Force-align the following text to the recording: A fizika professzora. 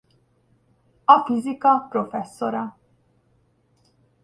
A 1.05 1.17
fizika 1.27 1.75
professzora. 1.91 2.65